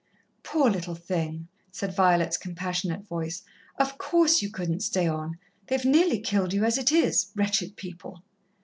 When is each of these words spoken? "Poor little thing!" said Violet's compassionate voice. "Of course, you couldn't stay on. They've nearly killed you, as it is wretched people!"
"Poor 0.41 0.67
little 0.67 0.95
thing!" 0.95 1.47
said 1.71 1.95
Violet's 1.95 2.35
compassionate 2.35 3.05
voice. 3.07 3.43
"Of 3.77 3.99
course, 3.99 4.41
you 4.41 4.49
couldn't 4.49 4.79
stay 4.79 5.07
on. 5.07 5.37
They've 5.67 5.85
nearly 5.85 6.19
killed 6.19 6.53
you, 6.53 6.63
as 6.65 6.79
it 6.79 6.91
is 6.91 7.27
wretched 7.35 7.75
people!" 7.75 8.23